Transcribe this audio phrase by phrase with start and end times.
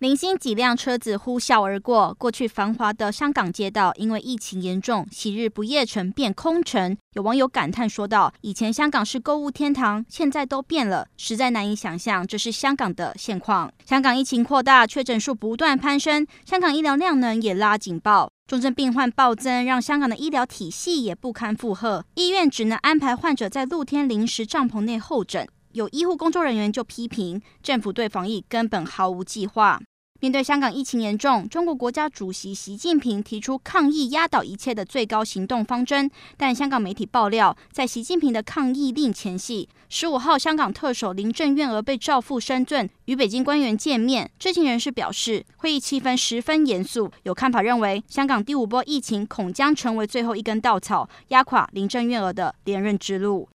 [0.00, 6.96] 零星几辆车子呼啸而过，过去繁华的香港街道因为疫情严重，昔日不夜城变空城。
[7.12, 25.46] 有网友感叹说道：“以前香港是购物天堂，现在都变了，实在难以想象这是香港的现况。”香港疫情扩大，确诊数不断攀升，香港医疗量能也拉警报，重症病患暴增，让香港的医疗体系也不堪负荷，医院只能安排患者在露天临时帐篷内候诊。
[25.72, 29.80] 有医护工作人员就批评政府对防疫根本毫无计划。
[30.20, 36.10] 面对香港疫情严重，中国国家主席习近平提出抗疫压倒一切的最高行动方针。
[36.36, 44.30] 但香港媒体爆料，在习近平的抗疫令前夕，十五号香港特首林郑月娥被召赴深圳与北京官员见面。
[44.38, 47.10] 知情人士表示，会议气氛十分严肃。
[47.22, 53.48] 有看法认为，香港第五波疫情恐将成为最后一根稻草，压垮林郑月娥的连任之路。